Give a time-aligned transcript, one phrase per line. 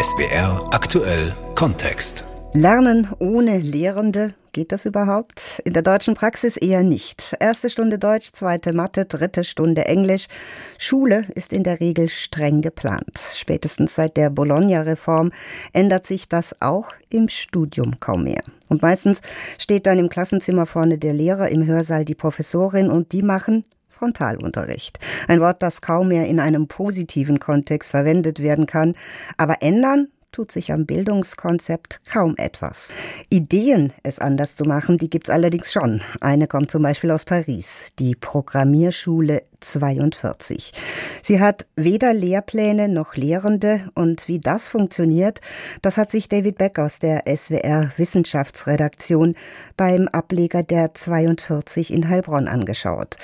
[0.00, 2.24] SBR aktuell Kontext.
[2.52, 5.60] Lernen ohne Lehrende, geht das überhaupt?
[5.64, 7.36] In der deutschen Praxis eher nicht.
[7.40, 10.28] Erste Stunde Deutsch, zweite Mathe, dritte Stunde Englisch.
[10.78, 13.18] Schule ist in der Regel streng geplant.
[13.34, 15.32] Spätestens seit der Bologna-Reform
[15.72, 18.44] ändert sich das auch im Studium kaum mehr.
[18.68, 19.20] Und meistens
[19.58, 23.64] steht dann im Klassenzimmer vorne der Lehrer, im Hörsaal die Professorin und die machen
[23.94, 24.98] Frontalunterricht.
[25.28, 28.94] Ein Wort, das kaum mehr in einem positiven Kontext verwendet werden kann.
[29.38, 32.92] Aber ändern tut sich am Bildungskonzept kaum etwas.
[33.30, 36.02] Ideen, es anders zu machen, die gibt's allerdings schon.
[36.20, 40.72] Eine kommt zum Beispiel aus Paris, die Programmierschule 42.
[41.22, 45.40] Sie hat weder Lehrpläne noch Lehrende und wie das funktioniert,
[45.82, 49.34] das hat sich David Beck aus der SWR Wissenschaftsredaktion
[49.76, 53.16] beim Ableger der 42 in Heilbronn angeschaut.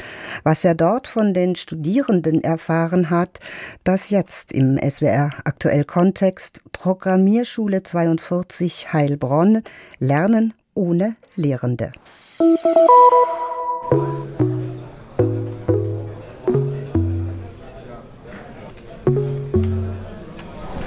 [0.42, 3.40] Was er dort von den Studierenden erfahren hat,
[3.84, 9.62] das jetzt im SWR aktuell Kontext Programmierschule 42 Heilbronn
[9.98, 11.92] Lernen ohne Lehrende.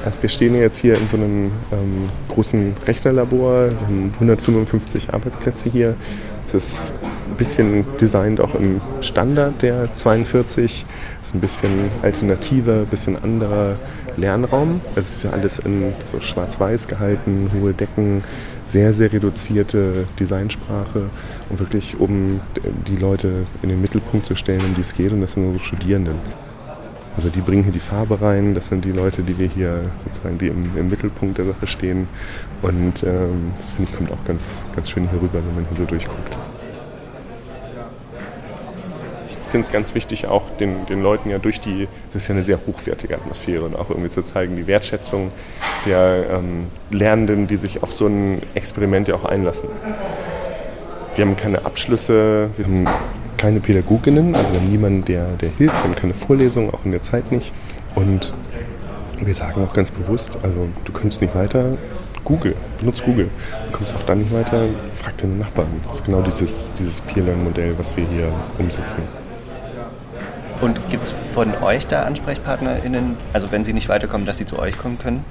[0.04, 3.70] Also wir stehen jetzt hier in so einem ähm, großen Rechnerlabor.
[3.70, 5.96] Wir haben 155 Arbeitsplätze hier.
[6.46, 6.94] Es ist
[7.30, 10.86] ein bisschen designt auch im Standard der 42.
[11.22, 11.70] Es ist ein bisschen
[12.02, 13.78] alternativer, ein bisschen anderer
[14.18, 14.81] Lernraum.
[14.96, 18.26] Es ist ja alles in so schwarz-weiß gehalten, hohe Decken,
[18.66, 21.09] sehr, sehr reduzierte Designsprache
[21.50, 22.42] und wirklich um
[22.88, 25.14] die Leute in den Mittelpunkt zu stellen, um die es geht.
[25.14, 26.16] Und das sind unsere Studierenden.
[27.16, 30.39] Also die bringen hier die Farbe rein, das sind die Leute, die wir hier sozusagen,
[30.39, 32.08] die im, im Mittelpunkt der Sache stehen.
[32.61, 35.78] Und ähm, das finde ich kommt auch ganz, ganz schön hier rüber, wenn man hier
[35.78, 36.38] so durchguckt.
[39.28, 42.34] Ich finde es ganz wichtig, auch den, den Leuten ja durch die, es ist ja
[42.34, 45.31] eine sehr hochwertige Atmosphäre und auch irgendwie zu zeigen, die Wertschätzung
[45.86, 49.69] der ähm, Lernenden, die sich auf so ein Experiment ja auch einlassen.
[51.16, 52.88] Wir haben keine Abschlüsse, wir haben
[53.44, 56.92] keine Pädagoginnen, also wir haben niemanden, der, der hilft, wir haben keine Vorlesungen, auch in
[56.92, 57.52] der Zeit nicht.
[57.94, 58.34] Und
[59.20, 61.78] wir sagen auch ganz bewusst, also du kommst nicht weiter,
[62.24, 63.30] Google, benutzt Google.
[63.66, 65.68] Du kommst auch dann nicht weiter, frag deine Nachbarn.
[65.88, 69.02] Das ist genau dieses, dieses Peer-Learn-Modell, was wir hier umsetzen.
[70.63, 74.57] Und gibt es von euch da AnsprechpartnerInnen, also wenn sie nicht weiterkommen, dass sie zu
[74.57, 75.25] euch kommen können?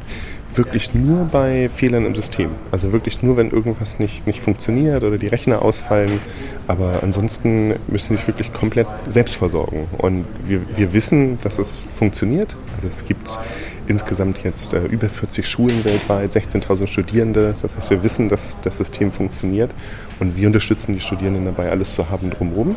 [0.54, 2.50] wirklich nur bei Fehlern im System.
[2.70, 6.20] Also wirklich nur, wenn irgendwas nicht, nicht funktioniert oder die Rechner ausfallen.
[6.66, 9.88] Aber ansonsten müssen sie sich wirklich komplett selbst versorgen.
[9.97, 12.54] Und wir, wir wissen, dass es funktioniert.
[12.76, 13.38] Also es gibt
[13.87, 17.54] insgesamt jetzt äh, über 40 Schulen weltweit, 16.000 Studierende.
[17.60, 19.75] Das heißt, wir wissen, dass das System funktioniert.
[20.20, 22.76] Und wir unterstützen die Studierenden dabei, alles zu haben drumherum,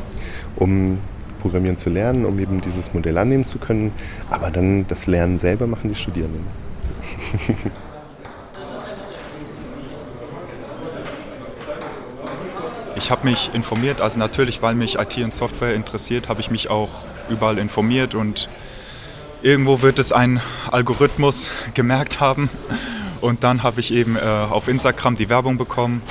[0.56, 0.98] um
[1.46, 3.92] Programmieren zu lernen, um eben dieses Modell annehmen zu können.
[4.32, 6.44] Aber dann das Lernen selber machen die Studierenden.
[12.98, 16.70] Ich habe mich informiert, also natürlich, weil mich IT und Software interessiert, habe ich mich
[16.70, 16.90] auch
[17.30, 18.50] überall informiert und
[19.42, 20.40] irgendwo wird es ein
[20.72, 22.50] Algorithmus gemerkt haben.
[23.20, 26.02] Und dann habe ich eben äh, auf Instagram die Werbung bekommen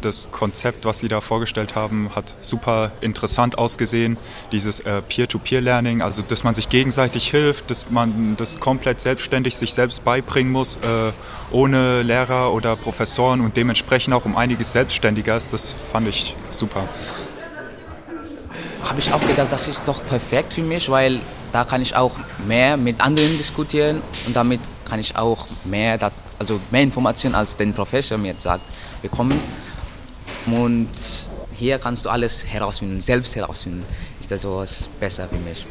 [0.00, 4.16] das Konzept, was Sie da vorgestellt haben, hat super interessant ausgesehen.
[4.52, 9.74] Dieses äh, Peer-to-Peer-Learning, also dass man sich gegenseitig hilft, dass man das komplett selbstständig sich
[9.74, 11.12] selbst beibringen muss, äh,
[11.50, 15.52] ohne Lehrer oder Professoren und dementsprechend auch um einiges selbstständiger ist.
[15.52, 16.88] Das fand ich super.
[18.84, 21.20] Habe ich auch gedacht, das ist doch perfekt für mich, weil
[21.52, 22.12] da kann ich auch
[22.46, 25.98] mehr mit anderen diskutieren und damit kann ich auch mehr,
[26.38, 28.62] also mehr Informationen als den Professor mir jetzt sagt,
[29.02, 29.40] bekommen.
[30.52, 30.88] Und
[31.52, 33.84] hier kannst du alles herausfinden, selbst herausfinden.
[34.18, 35.66] Ist das sowas besser für mich?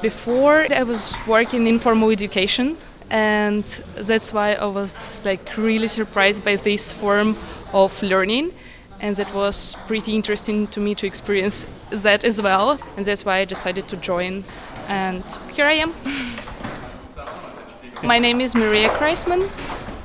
[0.00, 2.76] Before I was working in formal education
[3.10, 3.64] and
[3.96, 7.36] that's why I was like really surprised by this form
[7.72, 8.52] of learning
[9.00, 13.38] and that was pretty interesting to me to experience that as well and that's why
[13.38, 14.44] I decided to join
[14.88, 15.92] and here I am.
[18.04, 19.50] My name is Maria Kreisman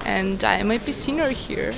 [0.06, 1.72] and I am a pisciner here.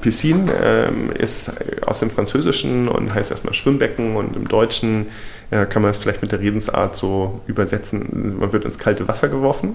[0.00, 1.52] Piscine ähm, ist
[1.86, 5.06] aus dem Französischen und heißt erstmal Schwimmbecken und im Deutschen
[5.50, 9.28] äh, kann man es vielleicht mit der Redensart so übersetzen, man wird ins kalte Wasser
[9.28, 9.74] geworfen.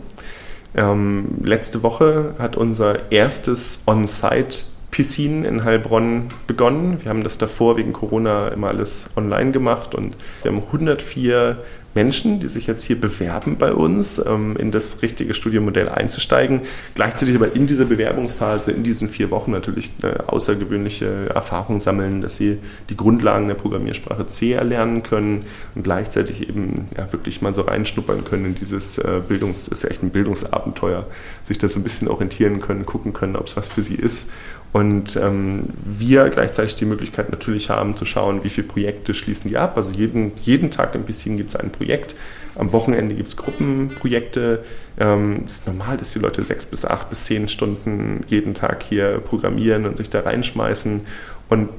[0.75, 7.01] Ähm, letzte Woche hat unser erstes On-Site Piscine in Heilbronn begonnen.
[7.01, 11.57] Wir haben das davor wegen Corona immer alles online gemacht und wir haben 104
[11.97, 16.61] Menschen, die sich jetzt hier bewerben bei uns, ähm, in das richtige Studienmodell einzusteigen.
[16.93, 22.35] Gleichzeitig aber in dieser Bewerbungsphase, in diesen vier Wochen natürlich eine außergewöhnliche Erfahrung sammeln, dass
[22.35, 22.59] sie
[22.91, 28.23] die Grundlagen der Programmiersprache C erlernen können und gleichzeitig eben ja, wirklich mal so reinschnuppern
[28.25, 31.07] können in dieses äh, Bildungs-, ist ja echt ein Bildungsabenteuer,
[31.41, 34.29] sich da so ein bisschen orientieren können, gucken können, ob es was für sie ist
[34.73, 39.57] und ähm, wir gleichzeitig die Möglichkeit natürlich haben zu schauen, wie viele Projekte schließen die
[39.57, 39.77] ab.
[39.77, 42.15] Also jeden, jeden Tag im bisschen gibt es ein Projekt.
[42.55, 44.63] Am Wochenende gibt es Gruppenprojekte.
[44.99, 48.83] Ähm, es ist normal, dass die Leute sechs bis acht bis zehn Stunden jeden Tag
[48.83, 51.01] hier programmieren und sich da reinschmeißen.
[51.49, 51.69] Und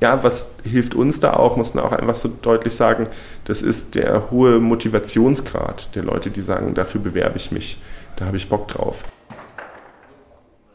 [0.00, 3.08] ja, was hilft uns da auch, muss man auch einfach so deutlich sagen,
[3.46, 7.78] das ist der hohe Motivationsgrad der Leute, die sagen, dafür bewerbe ich mich,
[8.16, 9.04] da habe ich Bock drauf.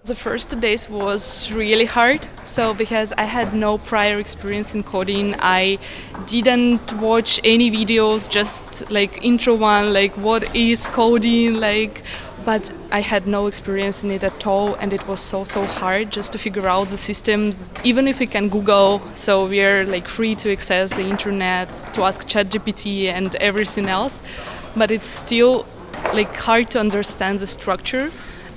[0.06, 2.28] The first two days was really hard.
[2.44, 5.80] So, because I had no prior experience in coding, I
[6.28, 12.02] didn't watch any videos, just like intro one, like what is coding, like,
[12.44, 16.12] but I had no experience in it at all, and it was so, so hard
[16.12, 19.02] just to figure out the systems, even if we can Google.
[19.14, 24.22] So, we're like free to access the internet, to ask ChatGPT and everything else,
[24.76, 25.66] but it's still
[26.14, 28.12] like hard to understand the structure,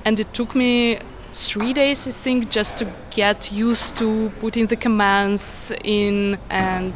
[0.04, 0.98] and it took me
[1.36, 6.94] three days, I think, just to get used to putting the commands in and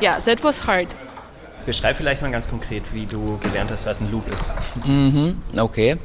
[0.00, 0.88] yeah, that was hard.
[1.66, 4.48] Beschreib vielleicht mal ganz konkret, wie du gelernt hast, was ein Loop ist.
[4.84, 5.96] Mhm, okay.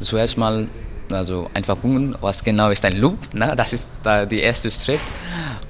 [0.00, 0.68] Zuerst mal
[1.12, 3.18] also einfach gucken, was genau ist ein Loop.
[3.32, 3.54] Ne?
[3.56, 5.00] Das ist äh, der erste Schritt.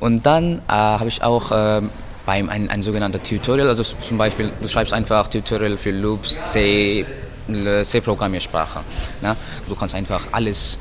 [0.00, 1.82] Und dann äh, habe ich auch äh,
[2.24, 7.04] beim ein, ein sogenannter Tutorial, also zum Beispiel, du schreibst einfach Tutorial für Loops, C,
[7.46, 8.80] C-Programmiersprache.
[9.20, 9.36] Ne?
[9.68, 10.78] Du kannst einfach alles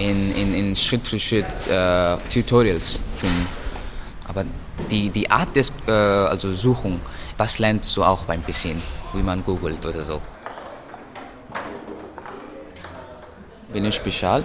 [0.00, 3.30] in, in, in Schritt für Schritt äh, Tutorials tun.
[4.26, 4.44] Aber
[4.90, 7.00] die, die Art des äh, also Suchung,
[7.36, 8.82] das lernst du auch beim bisschen,
[9.12, 10.20] wie man googelt oder so.
[13.72, 14.42] Bin ich Bichal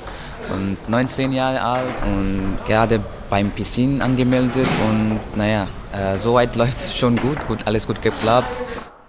[0.54, 3.00] und 19 Jahre alt und gerade
[3.30, 8.64] beim Piscin angemeldet und naja, äh, soweit läuft es schon gut, gut, alles gut geklappt.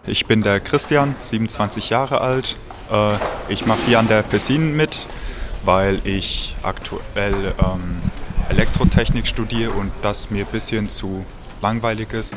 [0.06, 2.56] Ich bin der Christian, 27 Jahre alt.
[2.90, 3.16] Äh,
[3.48, 5.06] ich mache hier an der Piscin mit
[5.66, 8.00] weil ich aktuell ähm,
[8.48, 11.24] Elektrotechnik studiere und das mir ein bisschen zu
[11.60, 12.34] langweilig ist.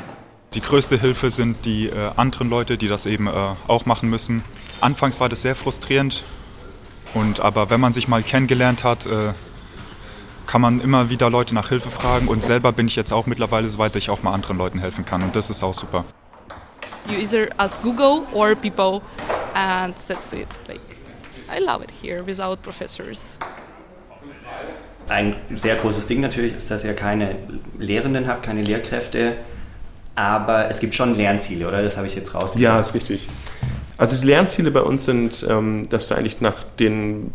[0.54, 3.32] Die größte Hilfe sind die äh, anderen Leute, die das eben äh,
[3.68, 4.44] auch machen müssen.
[4.82, 6.24] Anfangs war das sehr frustrierend,
[7.14, 9.34] und, aber wenn man sich mal kennengelernt hat, äh,
[10.46, 13.70] kann man immer wieder Leute nach Hilfe fragen und selber bin ich jetzt auch mittlerweile
[13.70, 16.06] so weit, dass ich auch mal anderen Leuten helfen kann und das ist auch super.
[17.08, 19.02] You either ask Google or people
[19.54, 20.48] and that's it.
[20.68, 20.99] Like
[21.48, 23.38] I love it here without professors.
[25.08, 27.36] Ein sehr großes Ding natürlich ist, dass ihr keine
[27.80, 29.34] Lehrenden habt, keine Lehrkräfte,
[30.16, 31.82] aber es gibt schon Lernziele, oder?
[31.82, 32.54] Das habe ich jetzt raus.
[32.58, 33.28] Ja, ist richtig.
[33.98, 37.34] Also die Lernziele bei uns sind, ähm, dass du eigentlich nach den,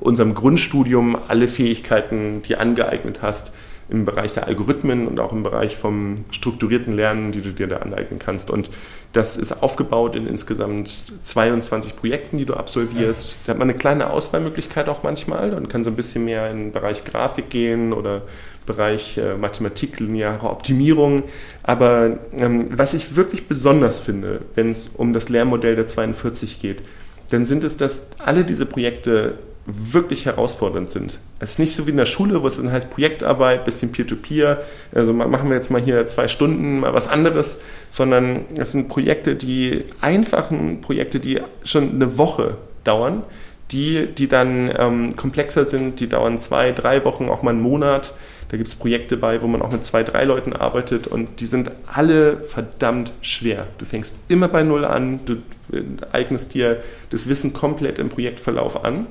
[0.00, 3.52] unserem Grundstudium alle Fähigkeiten, die angeeignet hast,
[3.88, 7.76] im Bereich der Algorithmen und auch im Bereich vom strukturierten Lernen, die du dir da
[7.76, 8.50] aneignen kannst.
[8.50, 8.70] Und
[9.12, 13.38] das ist aufgebaut in insgesamt 22 Projekten, die du absolvierst.
[13.46, 16.56] Da hat man eine kleine Auswahlmöglichkeit auch manchmal und kann so ein bisschen mehr in
[16.58, 18.22] den Bereich Grafik gehen oder
[18.66, 21.22] Bereich äh, Mathematik, lineare Optimierung.
[21.62, 26.82] Aber ähm, was ich wirklich besonders finde, wenn es um das Lehrmodell der 42 geht,
[27.30, 31.18] dann sind es, dass alle diese Projekte wirklich herausfordernd sind.
[31.40, 34.58] Es ist nicht so wie in der Schule, wo es dann heißt Projektarbeit, bisschen Peer-to-Peer,
[34.58, 37.60] -Peer, also machen wir jetzt mal hier zwei Stunden mal was anderes,
[37.90, 43.24] sondern es sind Projekte, die einfachen Projekte, die schon eine Woche dauern,
[43.72, 48.14] die, die dann ähm, komplexer sind, die dauern zwei, drei Wochen, auch mal einen Monat.
[48.48, 51.46] Da gibt es Projekte bei, wo man auch mit zwei, drei Leuten arbeitet und die
[51.46, 53.66] sind alle verdammt schwer.
[53.78, 55.32] Du fängst immer bei Null an, du
[55.76, 55.82] äh,
[56.12, 56.80] eignest dir
[57.10, 59.08] das Wissen komplett im Projektverlauf an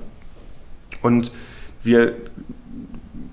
[1.02, 1.32] und
[1.84, 2.14] wir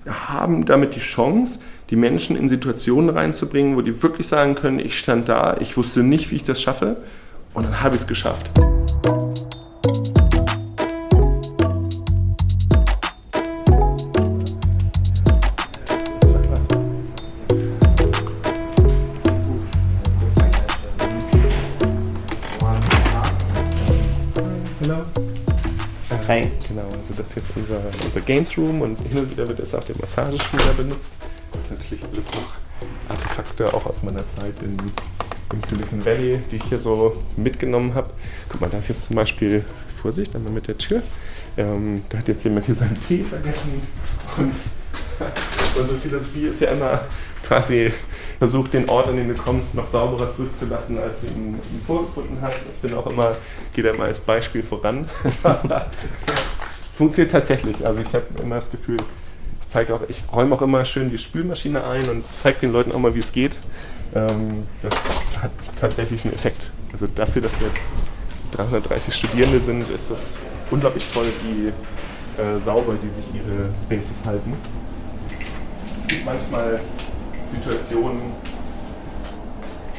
[0.07, 4.97] haben damit die Chance, die Menschen in Situationen reinzubringen, wo die wirklich sagen können, ich
[4.97, 6.97] stand da, ich wusste nicht, wie ich das schaffe
[7.53, 8.51] und dann habe ich es geschafft.
[26.09, 29.83] Also das ist jetzt unser, unser Games Room und hin und wieder wird jetzt auch
[29.83, 31.15] der Massagestuhl benutzt.
[31.51, 32.55] Das sind natürlich alles noch
[33.09, 38.13] Artefakte, auch aus meiner Zeit in, im Silicon Valley, die ich hier so mitgenommen habe.
[38.49, 39.63] Guck mal, da ist jetzt zum Beispiel,
[40.01, 41.01] Vorsicht, einmal mit der Tür.
[41.55, 43.81] Ähm, da hat jetzt jemand hier seinen Tee vergessen.
[44.37, 44.51] Und
[45.79, 47.01] unsere Philosophie ist ja immer
[47.43, 47.91] quasi
[48.43, 52.39] versuch den Ort, an den du kommst, noch sauberer zurückzulassen, als du ihn, ihn vorgefunden
[52.41, 52.65] hast.
[52.73, 53.37] Ich bin auch immer,
[53.73, 55.07] gehe da mal als Beispiel voran.
[56.89, 57.87] Es funktioniert tatsächlich.
[57.87, 58.97] Also ich habe immer das Gefühl,
[59.61, 62.91] ich zeige auch, ich räume auch immer schön die Spülmaschine ein und zeige den Leuten
[62.91, 63.57] auch mal, wie es geht.
[64.13, 64.93] Ähm, das
[65.41, 66.71] hat tatsächlich einen Effekt.
[66.91, 71.69] Also dafür, dass wir jetzt 330 Studierende sind, ist das unglaublich toll, wie
[72.39, 74.53] äh, sauber die sich ihre Spaces halten.
[76.01, 76.81] Es gibt manchmal
[77.53, 78.21] Situationen,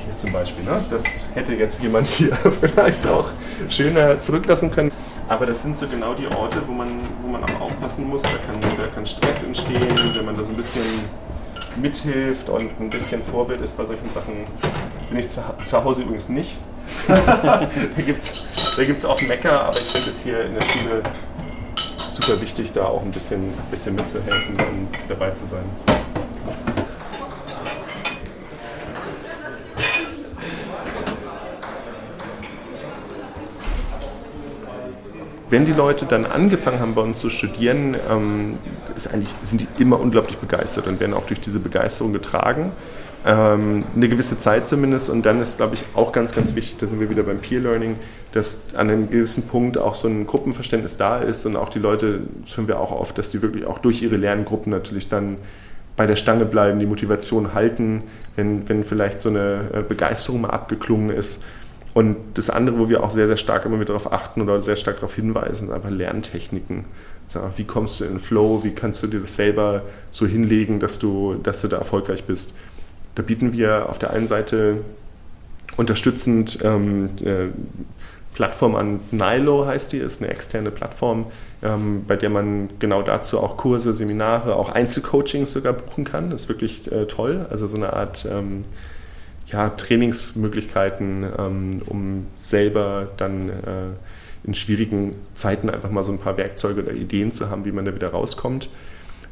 [0.05, 0.85] hier zum Beispiel, ne?
[0.91, 3.29] das hätte jetzt jemand hier vielleicht auch
[3.69, 4.91] schöner zurücklassen können.
[5.29, 6.89] Aber das sind so genau die Orte, wo man,
[7.23, 8.23] wo man auch aufpassen muss.
[8.23, 10.83] Da kann, da kann Stress entstehen, wenn man da so ein bisschen
[11.77, 14.47] mithilft und ein bisschen Vorbild ist bei solchen Sachen.
[15.09, 16.57] Bin ich zu, zu Hause übrigens nicht.
[17.09, 17.69] da
[18.05, 18.47] gibt es
[18.77, 21.03] da gibt's auch Mecker, aber ich finde es hier in der Schule
[22.11, 25.65] super wichtig, da auch ein bisschen, bisschen mitzuhelfen und dabei zu sein.
[35.51, 38.59] Wenn die Leute dann angefangen haben, bei uns zu studieren, ähm,
[38.97, 42.73] sind die immer unglaublich begeistert und werden auch durch diese Begeisterung getragen.
[43.27, 45.11] Ähm, eine gewisse Zeit zumindest.
[45.11, 47.61] Und dann ist, glaube ich, auch ganz, ganz wichtig, da sind wir wieder beim Peer
[47.61, 47.97] Learning,
[48.33, 52.21] dass an einem gewissen Punkt auch so ein Gruppenverständnis da ist und auch die Leute,
[52.43, 55.39] das hören wir auch oft, dass die wirklich auch durch ihre Lerngruppen natürlich dann
[55.97, 58.03] bei der Stange bleiben, die Motivation halten,
[58.37, 61.45] wenn, wenn vielleicht so eine äh, Begeisterung mal abgeklungen ist
[61.95, 64.75] und das andere, wo wir auch sehr, sehr stark immer wieder darauf achten oder sehr
[64.75, 66.87] stark darauf hinweisen, sind einfach Lerntechniken.
[67.33, 70.81] Also wie kommst du in den Flow, wie kannst du dir das selber so hinlegen,
[70.81, 72.53] dass du, dass du da erfolgreich bist.
[73.15, 74.79] Da bieten wir auf der einen Seite
[75.77, 77.47] unterstützend ähm, äh,
[78.35, 78.99] Plattform an.
[79.13, 81.27] Nilo heißt die, ist eine externe Plattform,
[81.63, 86.31] ähm, bei der man genau dazu auch Kurse, Seminare, auch Einzelcoachings sogar buchen kann.
[86.31, 87.47] Das ist wirklich äh, toll.
[87.51, 88.65] Also so eine Art ähm,
[89.47, 96.37] ja, Trainingsmöglichkeiten, ähm, um selber dann äh, in schwierigen Zeiten einfach mal so ein paar
[96.37, 98.69] Werkzeuge oder Ideen zu haben, wie man da wieder rauskommt.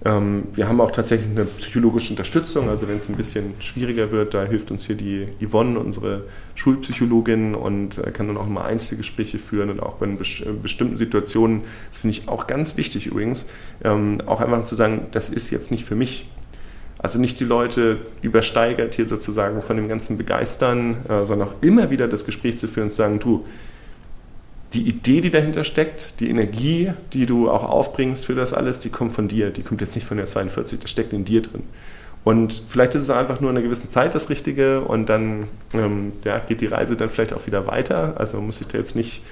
[0.05, 4.35] Ähm, wir haben auch tatsächlich eine psychologische Unterstützung, also wenn es ein bisschen schwieriger wird,
[4.35, 6.25] da hilft uns hier die Yvonne, unsere
[6.57, 12.01] Schulpsychologin, und äh, kann dann auch mal Einzelgespräche führen und auch bei bestimmten Situationen, das
[12.01, 13.49] finde ich auch ganz wichtig übrigens,
[13.85, 16.27] ähm, auch einfach zu sagen, das ist jetzt nicht für mich,
[17.03, 21.91] also nicht die Leute übersteigert hier sozusagen von dem ganzen Begeistern, äh, sondern auch immer
[21.91, 23.45] wieder das Gespräch zu führen und zu sagen, du,
[24.73, 28.89] die Idee, die dahinter steckt, die Energie, die du auch aufbringst für das alles, die
[28.89, 29.51] kommt von dir.
[29.51, 31.65] Die kommt jetzt nicht von der 42, das steckt in dir drin.
[32.25, 36.13] Und vielleicht ist es einfach nur in einer gewissen Zeit das Richtige und dann ähm,
[36.25, 38.15] ja, geht die Reise dann vielleicht auch wieder weiter.
[38.17, 39.23] Also muss ich da jetzt nicht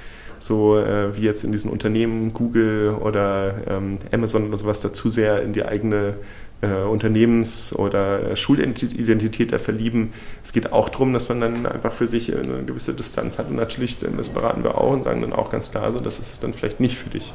[0.40, 5.08] so äh, wie jetzt in diesen Unternehmen Google oder ähm, Amazon oder sowas da zu
[5.08, 6.14] sehr in die eigene
[6.62, 10.12] äh, Unternehmens- oder Schulidentität da verlieben.
[10.44, 13.56] Es geht auch darum, dass man dann einfach für sich eine gewisse Distanz hat und
[13.56, 16.52] natürlich, das beraten wir auch und sagen dann auch ganz klar so, das ist dann
[16.52, 17.32] vielleicht nicht für dich.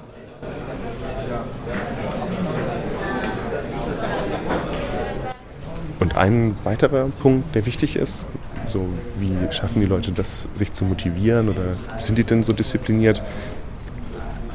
[6.00, 8.27] Und ein weiterer Punkt, der wichtig ist,
[8.67, 8.88] so
[9.20, 13.24] wie schaffen die Leute das, sich zu motivieren oder sind die denn so diszipliniert?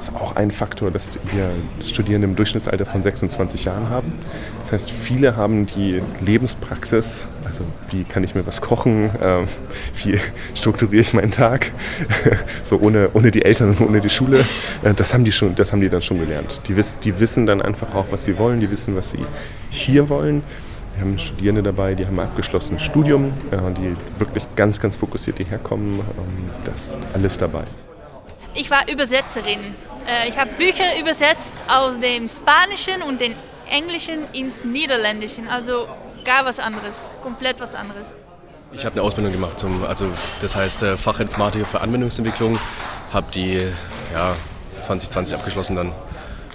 [0.00, 1.52] Das ist auch ein Faktor, dass wir
[1.87, 4.14] Studierende im Durchschnittsalter von 26 Jahren haben.
[4.61, 9.42] Das heißt, viele haben die Lebenspraxis, also wie kann ich mir was kochen, äh,
[10.02, 10.19] wie
[10.54, 11.73] strukturiere ich meinen Tag,
[12.64, 14.42] so ohne, ohne die Eltern und ohne die Schule,
[14.83, 16.62] äh, das, haben die schon, das haben die dann schon gelernt.
[16.66, 19.26] Die, wiss, die wissen dann einfach auch, was sie wollen, die wissen, was sie
[19.69, 20.42] hier wollen.
[20.95, 25.37] Wir haben Studierende dabei, die haben ein abgeschlossenes Studium, äh, die wirklich ganz, ganz fokussiert
[25.37, 26.00] hierher kommen.
[26.00, 27.64] Ähm, das alles dabei.
[28.54, 29.75] Ich war Übersetzerin
[30.07, 33.35] äh, ich habe Bücher übersetzt aus dem Spanischen und dem
[33.69, 35.49] Englischen ins Niederländischen.
[35.49, 35.88] Also
[36.25, 38.14] gar was anderes, komplett was anderes.
[38.73, 40.07] Ich habe eine Ausbildung gemacht, zum, also
[40.40, 42.59] das heißt äh, Fachinformatiker für Anwendungsentwicklung,
[43.12, 43.66] habe die
[44.12, 44.37] ja,
[44.83, 45.92] 2020 abgeschlossen dann.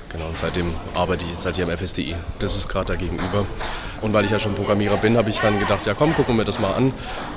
[0.09, 2.15] Genau, und seitdem arbeite ich jetzt halt hier am FSDI.
[2.39, 3.45] Das ist gerade da gegenüber.
[4.01, 6.45] Und weil ich ja schon Programmierer bin, habe ich dann gedacht, ja komm, gucken wir
[6.45, 6.93] das mal an.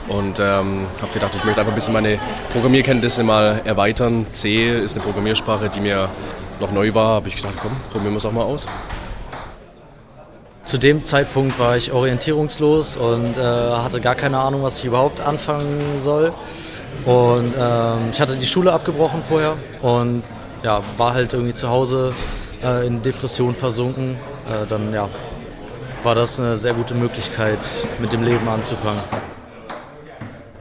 [0.08, 2.18] Und ähm, habe gedacht, ich möchte einfach ein bisschen meine
[2.52, 4.26] Programmierkenntnisse mal erweitern.
[4.30, 6.08] C ist eine Programmiersprache, die mir
[6.60, 7.16] noch neu war.
[7.16, 8.66] Habe ich gedacht, komm, probieren wir es auch mal aus.
[10.64, 15.22] Zu dem Zeitpunkt war ich orientierungslos und äh, hatte gar keine Ahnung, was ich überhaupt
[15.22, 16.32] anfangen soll.
[17.06, 20.22] Und ähm, ich hatte die Schule abgebrochen vorher und
[20.62, 22.12] ja, war halt irgendwie zu Hause
[22.62, 24.18] äh, in Depression versunken.
[24.46, 25.08] Äh, dann ja,
[26.02, 27.58] war das eine sehr gute Möglichkeit,
[27.98, 29.02] mit dem Leben anzufangen.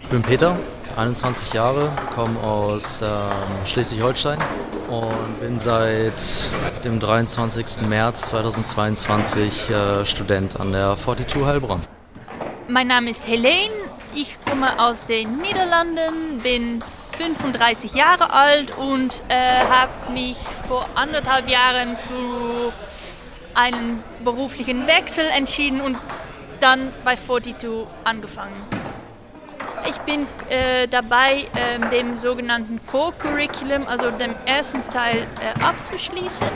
[0.01, 0.57] Ich bin Peter,
[0.95, 3.07] 21 Jahre, komme aus ähm,
[3.65, 4.39] Schleswig-Holstein
[4.89, 6.13] und bin seit
[6.83, 7.81] dem 23.
[7.87, 11.81] März 2022 äh, Student an der 42 Heilbronn.
[12.67, 13.73] mein Name ist Helene.
[14.15, 16.81] Ich komme aus den Niederlanden, bin
[17.17, 22.13] 35 Jahre alt und äh, habe mich vor anderthalb Jahren zu
[23.57, 25.97] einem beruflichen Wechsel entschieden und
[26.59, 28.55] dann bei 42 angefangen.
[29.89, 36.47] Ich bin äh, dabei, äh, dem sogenannten Core-Curriculum, also dem ersten Teil, äh, abzuschließen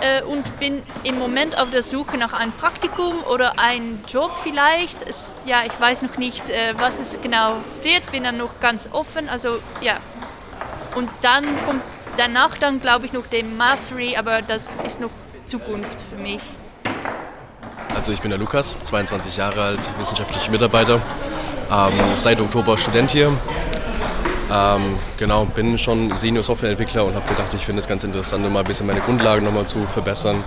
[0.00, 5.06] äh, und bin im Moment auf der Suche nach einem Praktikum oder einem Job vielleicht.
[5.06, 8.88] Es, ja, ich weiß noch nicht, äh, was es genau wird, bin dann noch ganz
[8.92, 9.28] offen.
[9.28, 9.98] Also ja,
[10.96, 11.82] und dann kommt
[12.16, 15.10] danach dann, glaube ich, noch der Mastery, aber das ist noch
[15.46, 16.40] Zukunft für mich.
[17.94, 21.00] Also ich bin der Lukas, 22 Jahre alt, wissenschaftlicher Mitarbeiter,
[21.70, 23.32] ähm, seit Oktober Student hier.
[24.52, 28.60] Ähm, genau, bin schon Senior Softwareentwickler und habe gedacht, ich finde es ganz interessant, mal
[28.60, 30.44] ein bisschen meine Grundlagen nochmal zu verbessern.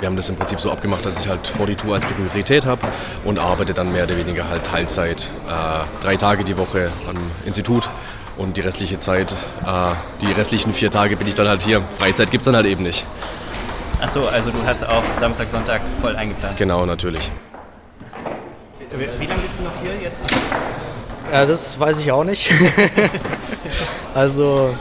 [0.00, 2.82] Wir haben das im Prinzip so abgemacht, dass ich halt 42 als Priorität habe
[3.24, 7.88] und arbeite dann mehr oder weniger halt Teilzeit, äh, drei Tage die Woche am Institut
[8.36, 11.82] und die restliche Zeit, äh, die restlichen vier Tage bin ich dann halt hier.
[11.98, 13.06] Freizeit gibt es dann halt eben nicht.
[14.00, 16.58] Achso, also du hast auch Samstag, Sonntag voll eingeplant?
[16.58, 17.30] Genau, natürlich.
[18.90, 20.22] Wie, wie lange bist du noch hier jetzt?
[21.32, 22.52] Ja, das weiß ich auch nicht.
[24.14, 24.74] also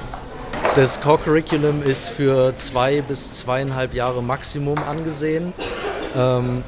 [0.76, 5.54] das Core Curriculum ist für zwei bis zweieinhalb Jahre Maximum angesehen.
[6.16, 6.64] Ähm,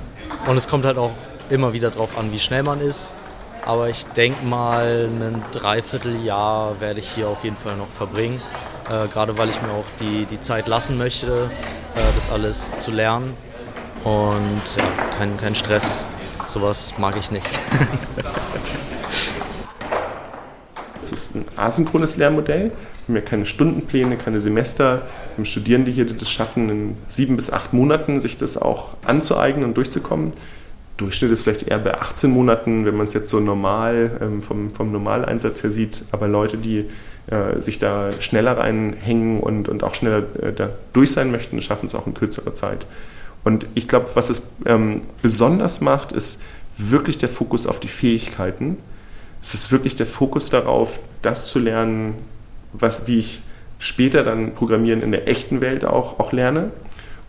[0.46, 1.12] und es kommt halt auch
[1.50, 3.14] immer wieder darauf an, wie schnell man ist.
[3.66, 8.42] Aber ich denke mal, ein Dreivierteljahr werde ich hier auf jeden Fall noch verbringen.
[8.90, 11.50] Äh, Gerade weil ich mir auch die, die Zeit lassen möchte,
[12.16, 13.34] das alles zu lernen.
[14.04, 14.84] Und ja,
[15.18, 16.04] kein, kein Stress.
[16.48, 17.48] Sowas mag ich nicht.
[21.02, 22.72] Es ist ein asynchrones Lernmodell.
[23.08, 25.04] Wir haben ja keine Stundenpläne, keine Semester.
[25.30, 28.98] Wir haben Studierende hier, die das schaffen, in sieben bis acht Monaten sich das auch
[29.06, 30.34] anzueignen und durchzukommen.
[30.98, 34.74] Durchschnitt ist vielleicht eher bei 18 Monaten, wenn man es jetzt so normal ähm, vom,
[34.74, 36.04] vom Normaleinsatz her sieht.
[36.12, 36.88] Aber Leute, die
[37.28, 41.88] äh, sich da schneller reinhängen und, und auch schneller äh, da durch sein möchten, schaffen
[41.88, 42.86] es auch in kürzerer Zeit.
[43.44, 46.42] Und ich glaube, was es ähm, besonders macht, ist
[46.78, 48.78] wirklich der Fokus auf die Fähigkeiten
[49.42, 52.16] es ist wirklich der Fokus darauf, das zu lernen,
[52.74, 53.42] was, wie ich
[53.80, 56.72] später dann Programmieren in der echten Welt auch, auch lerne.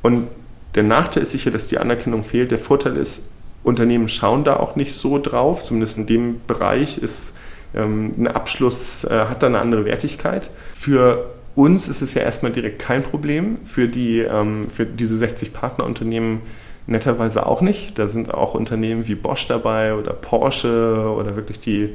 [0.02, 0.28] Und
[0.74, 2.50] der Nachteil ist sicher, dass die Anerkennung fehlt.
[2.50, 3.30] Der Vorteil ist,
[3.62, 7.36] Unternehmen schauen da auch nicht so drauf, zumindest in dem Bereich ist
[7.74, 10.50] ähm, ein Abschluss, äh, hat da eine andere Wertigkeit.
[10.74, 13.58] Für uns ist es ja erstmal direkt kein Problem.
[13.64, 16.40] Für, die, ähm, für diese 60 Partnerunternehmen
[16.86, 17.98] netterweise auch nicht.
[17.98, 21.90] Da sind auch Unternehmen wie Bosch dabei oder Porsche oder wirklich die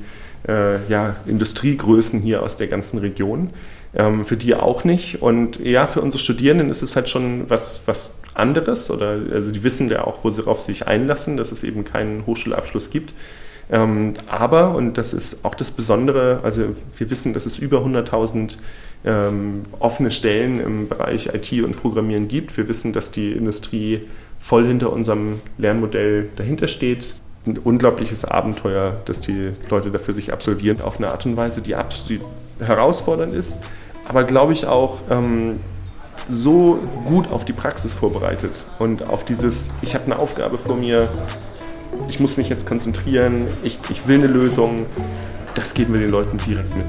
[0.48, 3.50] äh, ja, Industriegrößen hier aus der ganzen Region.
[3.96, 5.22] Ähm, für die auch nicht.
[5.22, 8.90] Und ja, für unsere Studierenden ist es halt schon was, was anderes.
[8.90, 12.90] Oder also die wissen ja auch, worauf sie sich einlassen, dass es eben keinen Hochschulabschluss
[12.90, 13.14] gibt.
[13.72, 18.58] Ähm, aber, und das ist auch das Besondere, also wir wissen, dass es über 100.000
[19.06, 22.56] ähm, offene Stellen im Bereich IT und Programmieren gibt.
[22.58, 24.02] Wir wissen, dass die Industrie
[24.40, 27.14] voll hinter unserem Lernmodell dahinter steht.
[27.46, 31.76] Ein unglaubliches Abenteuer, das die Leute dafür sich absolvieren, auf eine Art und Weise, die
[31.76, 32.22] absolut
[32.60, 33.60] herausfordernd ist,
[34.08, 35.60] aber glaube ich auch ähm,
[36.30, 41.10] so gut auf die Praxis vorbereitet und auf dieses, ich habe eine Aufgabe vor mir,
[42.08, 44.86] ich muss mich jetzt konzentrieren, ich, ich will eine Lösung,
[45.56, 46.86] das geben wir den Leuten direkt mit.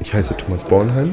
[0.00, 1.12] Ich heiße Thomas Bornheim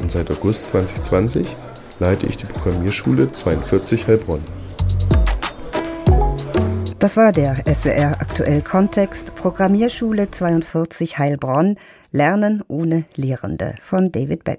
[0.00, 1.56] und seit August 2020
[1.98, 4.42] leite ich die Programmierschule 42 Heilbronn.
[6.98, 11.76] Das war der SWR Aktuell Kontext Programmierschule 42 Heilbronn
[12.12, 14.58] Lernen ohne Lehrende von David Beck.